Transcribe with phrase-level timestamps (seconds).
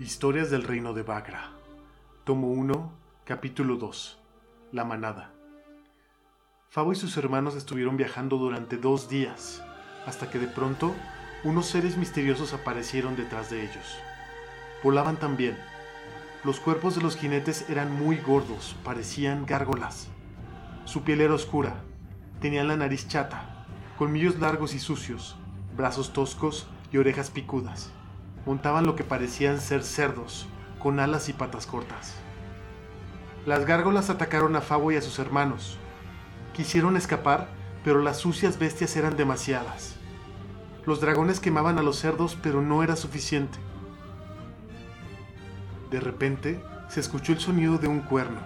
[0.00, 1.52] Historias del Reino de Bagra.
[2.24, 2.92] Tomo 1,
[3.22, 4.18] capítulo 2.
[4.72, 5.30] La manada.
[6.68, 9.62] Fabo y sus hermanos estuvieron viajando durante dos días,
[10.04, 10.92] hasta que de pronto
[11.44, 13.96] unos seres misteriosos aparecieron detrás de ellos.
[14.82, 15.56] Volaban también.
[16.42, 20.08] Los cuerpos de los jinetes eran muy gordos, parecían gárgolas.
[20.86, 21.84] Su piel era oscura,
[22.40, 23.64] tenían la nariz chata,
[23.96, 25.36] colmillos largos y sucios,
[25.76, 27.92] brazos toscos y orejas picudas
[28.46, 30.46] montaban lo que parecían ser cerdos,
[30.78, 32.14] con alas y patas cortas.
[33.46, 35.78] Las gárgolas atacaron a Fabo y a sus hermanos.
[36.54, 37.48] Quisieron escapar,
[37.84, 39.96] pero las sucias bestias eran demasiadas.
[40.86, 43.58] Los dragones quemaban a los cerdos, pero no era suficiente.
[45.90, 48.40] De repente, se escuchó el sonido de un cuerno.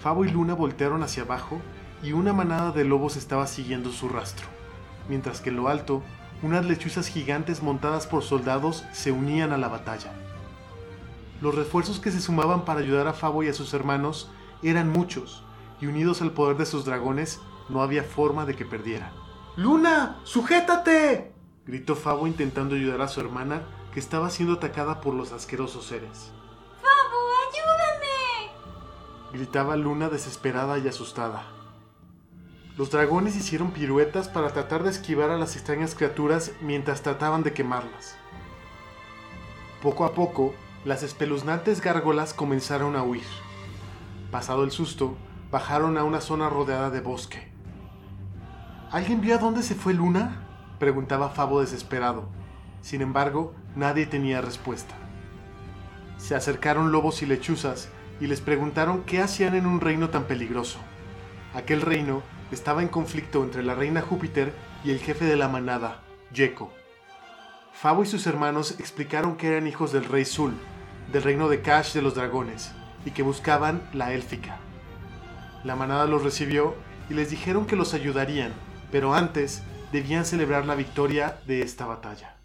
[0.00, 1.60] Fabo y Luna voltearon hacia abajo
[2.02, 4.46] y una manada de lobos estaba siguiendo su rastro,
[5.08, 6.02] mientras que en lo alto
[6.42, 10.12] unas lechuzas gigantes montadas por soldados se unían a la batalla.
[11.40, 14.30] Los refuerzos que se sumaban para ayudar a Fabo y a sus hermanos
[14.62, 15.42] eran muchos,
[15.80, 19.12] y unidos al poder de sus dragones, no había forma de que perdieran.
[19.56, 20.20] ¡Luna!
[20.24, 21.32] ¡Sujétate!
[21.66, 26.32] gritó Fabo intentando ayudar a su hermana, que estaba siendo atacada por los asquerosos seres.
[26.80, 28.52] ¡Fabo, ayúdame!
[29.32, 31.57] gritaba Luna desesperada y asustada.
[32.78, 37.52] Los dragones hicieron piruetas para tratar de esquivar a las extrañas criaturas mientras trataban de
[37.52, 38.14] quemarlas.
[39.82, 40.54] Poco a poco,
[40.84, 43.26] las espeluznantes gárgolas comenzaron a huir.
[44.30, 45.16] Pasado el susto,
[45.50, 47.48] bajaron a una zona rodeada de bosque.
[48.92, 50.46] ¿Alguien vio a dónde se fue Luna?
[50.78, 52.28] preguntaba Fabo desesperado.
[52.80, 54.94] Sin embargo, nadie tenía respuesta.
[56.16, 57.88] Se acercaron lobos y lechuzas
[58.20, 60.78] y les preguntaron qué hacían en un reino tan peligroso.
[61.54, 64.54] Aquel reino estaba en conflicto entre la reina Júpiter
[64.84, 66.72] y el jefe de la manada, Yeco.
[67.72, 70.54] Fabo y sus hermanos explicaron que eran hijos del rey Zul,
[71.12, 72.72] del reino de Kash de los dragones,
[73.04, 74.58] y que buscaban la élfica.
[75.64, 76.74] La manada los recibió
[77.08, 78.52] y les dijeron que los ayudarían,
[78.90, 82.36] pero antes debían celebrar la victoria de esta batalla.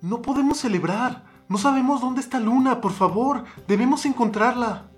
[0.00, 1.22] No podemos celebrar.
[1.48, 3.44] No sabemos dónde está Luna, por favor.
[3.68, 4.90] Debemos encontrarla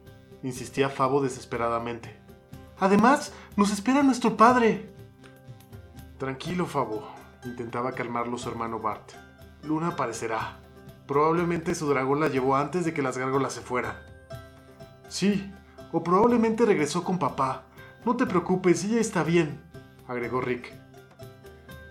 [0.45, 2.17] insistía Fabo desesperadamente.
[2.79, 4.93] Además, nos espera nuestro padre.
[6.19, 7.09] Tranquilo, Fabo,
[7.45, 9.13] intentaba calmarlo su hermano Bart.
[9.63, 10.59] Luna aparecerá.
[11.07, 13.97] Probablemente su dragón la llevó antes de que las gárgolas se fueran.
[15.09, 15.53] Sí,
[15.93, 17.65] o probablemente regresó con papá.
[18.05, 19.61] No te preocupes, ella está bien,
[20.09, 20.73] agregó Rick.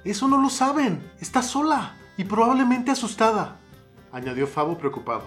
[0.03, 1.11] Eso no lo saben.
[1.19, 3.57] Está sola y probablemente asustada,
[4.11, 5.23] añadió Fabo preocupado.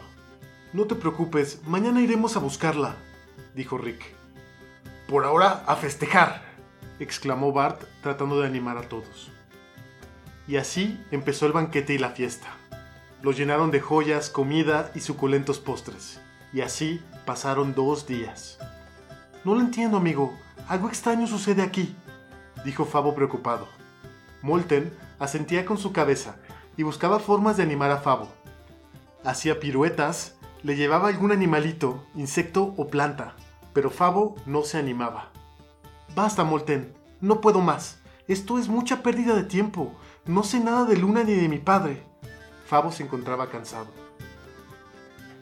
[0.72, 2.96] No te preocupes, mañana iremos a buscarla,
[3.56, 4.04] dijo Rick.
[5.08, 6.42] Por ahora, a festejar,
[7.00, 9.32] exclamó Bart tratando de animar a todos.
[10.46, 12.48] Y así empezó el banquete y la fiesta.
[13.22, 16.20] Los llenaron de joyas, comida y suculentos postres.
[16.52, 18.58] Y así pasaron dos días.
[19.42, 20.38] No lo entiendo, amigo.
[20.68, 21.96] Algo extraño sucede aquí,
[22.64, 23.68] dijo Fabo preocupado.
[24.42, 26.36] Molten asentía con su cabeza
[26.76, 28.28] y buscaba formas de animar a Fabo.
[29.24, 33.34] Hacía piruetas, le llevaba algún animalito, insecto o planta,
[33.76, 35.28] pero Fabo no se animaba.
[36.14, 38.00] Basta, Molten, no puedo más.
[38.26, 39.92] Esto es mucha pérdida de tiempo.
[40.24, 42.02] No sé nada de Luna ni de mi padre.
[42.64, 43.88] Fabo se encontraba cansado.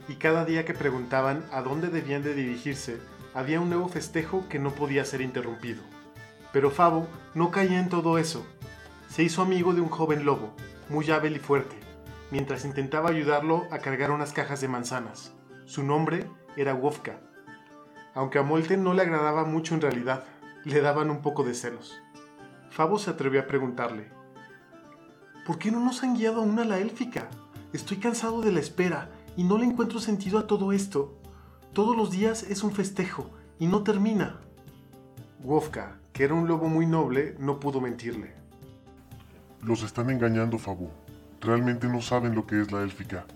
[0.08, 2.98] Y cada día que preguntaban a dónde debían de dirigirse,
[3.34, 5.84] había un nuevo festejo que no podía ser interrumpido.
[6.52, 8.44] Pero Fabo no caía en todo eso.
[9.08, 10.56] Se hizo amigo de un joven lobo,
[10.88, 11.76] muy hábil y fuerte,
[12.32, 15.32] mientras intentaba ayudarlo a cargar unas cajas de manzanas.
[15.66, 17.20] Su nombre era Wofka
[18.14, 20.24] aunque a Molten no le agradaba mucho en realidad,
[20.64, 22.00] le daban un poco de celos.
[22.70, 24.08] Fabo se atrevió a preguntarle,
[25.46, 27.28] ¿por qué no nos han guiado aún a la élfica?
[27.72, 31.18] Estoy cansado de la espera y no le encuentro sentido a todo esto.
[31.72, 34.38] Todos los días es un festejo y no termina.
[35.42, 38.32] Wofka, que era un lobo muy noble, no pudo mentirle.
[39.62, 40.90] Los están engañando, Fabo.
[41.40, 43.26] Realmente no saben lo que es la élfica.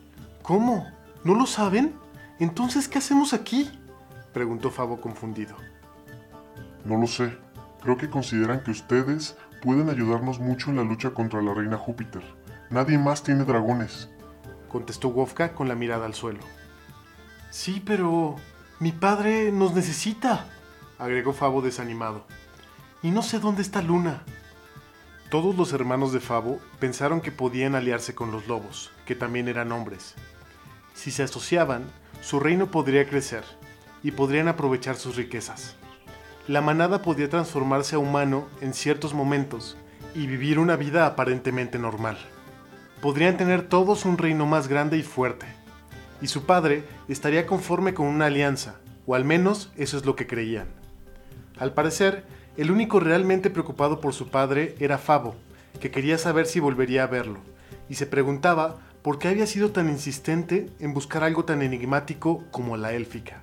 [0.42, 0.86] ¿Cómo?
[1.24, 1.94] ¿No lo saben?
[2.38, 3.70] Entonces, ¿qué hacemos aquí?
[4.32, 5.56] Preguntó Fabo confundido.
[6.84, 7.36] No lo sé.
[7.82, 12.22] Creo que consideran que ustedes pueden ayudarnos mucho en la lucha contra la reina Júpiter.
[12.70, 14.10] Nadie más tiene dragones,
[14.69, 16.40] contestó Wofka con la mirada al suelo.
[17.50, 18.36] Sí, pero
[18.78, 20.44] mi padre nos necesita,
[20.98, 22.26] agregó Fabo desanimado.
[23.02, 24.22] Y no sé dónde está Luna.
[25.31, 29.72] Todos los hermanos de Fabo pensaron que podían aliarse con los lobos, que también eran
[29.72, 30.14] hombres.
[30.94, 31.84] Si se asociaban,
[32.20, 33.44] su reino podría crecer
[34.02, 35.76] y podrían aprovechar sus riquezas.
[36.46, 39.76] La manada podía transformarse a humano en ciertos momentos
[40.14, 42.16] y vivir una vida aparentemente normal.
[43.02, 45.46] Podrían tener todos un reino más grande y fuerte,
[46.20, 50.26] y su padre estaría conforme con una alianza, o al menos eso es lo que
[50.26, 50.68] creían.
[51.58, 52.24] Al parecer,
[52.56, 55.36] el único realmente preocupado por su padre era Fabo,
[55.80, 57.40] que quería saber si volvería a verlo,
[57.88, 62.76] y se preguntaba por qué había sido tan insistente en buscar algo tan enigmático como
[62.76, 63.42] la élfica.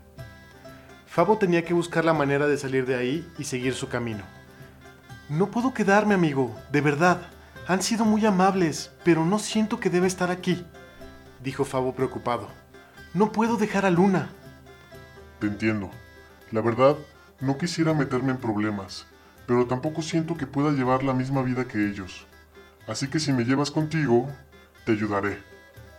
[1.15, 4.25] Fabo tenía que buscar la manera de salir de ahí y seguir su camino.
[5.29, 7.21] No puedo quedarme, amigo, de verdad.
[7.69, 10.65] Han sido muy amables, pero no siento que debe estar aquí,
[11.41, 12.49] dijo Fabo preocupado.
[13.13, 14.27] No puedo dejar a Luna.
[15.39, 15.89] Te entiendo.
[16.51, 16.97] La verdad,
[17.39, 19.07] no quisiera meterme en problemas,
[19.47, 22.27] pero tampoco siento que pueda llevar la misma vida que ellos.
[22.89, 24.29] Así que si me llevas contigo,
[24.85, 25.41] te ayudaré,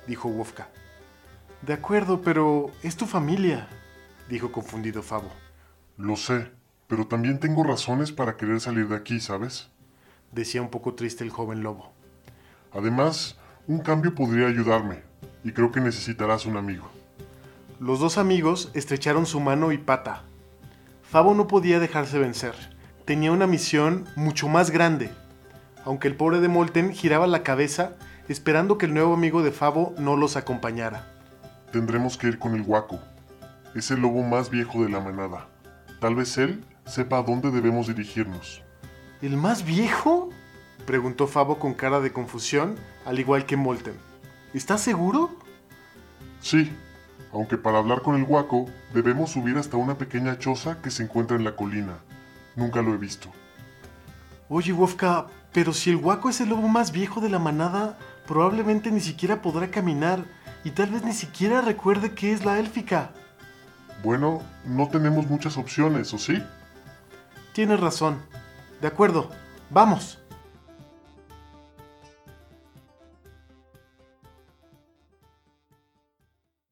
[0.06, 0.68] dijo Wofka.
[1.62, 3.66] De acuerdo, pero es tu familia,
[4.28, 5.30] dijo confundido Fabo.
[5.96, 6.50] Lo sé,
[6.86, 9.70] pero también tengo razones para querer salir de aquí, ¿sabes?
[10.32, 11.92] decía un poco triste el joven lobo.
[12.72, 13.36] Además,
[13.66, 15.02] un cambio podría ayudarme,
[15.42, 16.88] y creo que necesitarás un amigo.
[17.80, 20.22] Los dos amigos estrecharon su mano y pata.
[21.02, 22.54] Fabo no podía dejarse vencer.
[23.04, 25.10] Tenía una misión mucho más grande.
[25.84, 27.96] Aunque el pobre de Molten giraba la cabeza
[28.28, 31.06] esperando que el nuevo amigo de Fabo no los acompañara.
[31.70, 32.98] Tendremos que ir con el Waco.
[33.76, 35.48] Es el lobo más viejo de la manada.
[36.00, 38.62] Tal vez él sepa a dónde debemos dirigirnos.
[39.20, 40.30] ¿El más viejo?
[40.86, 43.98] preguntó Fabo con cara de confusión, al igual que Molten.
[44.54, 45.30] ¿Estás seguro?
[46.40, 46.72] Sí,
[47.34, 48.64] aunque para hablar con el Waco
[48.94, 51.98] debemos subir hasta una pequeña choza que se encuentra en la colina.
[52.54, 53.28] Nunca lo he visto.
[54.48, 58.90] Oye, Wofka, pero si el Waco es el lobo más viejo de la manada, probablemente
[58.90, 60.24] ni siquiera podrá caminar
[60.64, 63.10] y tal vez ni siquiera recuerde qué es la élfica.
[64.02, 66.42] Bueno, no tenemos muchas opciones, ¿o sí?
[67.52, 68.20] Tienes razón.
[68.80, 69.30] De acuerdo,
[69.70, 70.18] vamos.